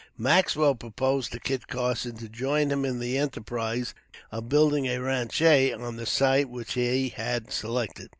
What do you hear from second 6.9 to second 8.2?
had selected.